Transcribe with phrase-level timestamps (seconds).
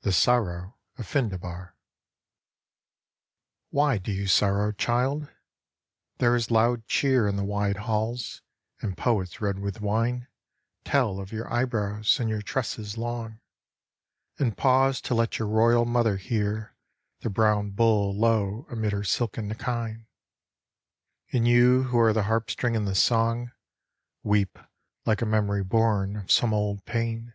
[0.00, 1.74] THE SORROW OF FINDEBAR"
[3.70, 5.30] Why do you sorrow, child?
[6.16, 8.40] There is loud cheer In the wide halls,
[8.80, 10.26] and poets red with wine
[10.86, 13.40] Tell of your eyebrows and your tresses long,
[14.38, 16.74] And pause to let your royal mother hear
[17.20, 20.06] The brown bull low amid her silken kine.
[21.30, 23.52] And you who are the harpstring and the song
[24.22, 24.58] Weep
[25.04, 27.34] like a memory born of some old pain."